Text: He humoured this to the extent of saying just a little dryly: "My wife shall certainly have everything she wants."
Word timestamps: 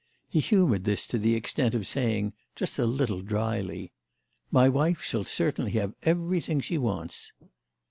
He 0.27 0.39
humoured 0.39 0.85
this 0.85 1.05
to 1.05 1.19
the 1.19 1.35
extent 1.35 1.75
of 1.75 1.85
saying 1.85 2.33
just 2.55 2.79
a 2.79 2.87
little 2.87 3.21
dryly: 3.21 3.91
"My 4.49 4.67
wife 4.67 5.03
shall 5.03 5.23
certainly 5.25 5.73
have 5.73 5.93
everything 6.01 6.59
she 6.59 6.79
wants." 6.79 7.31